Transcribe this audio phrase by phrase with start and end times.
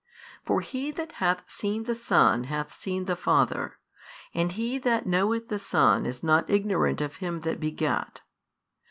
[0.43, 3.77] For he that hath seen the Son hath seen the Father,
[4.33, 8.21] and he that knoweth the Son is not ignorant of Him that begat.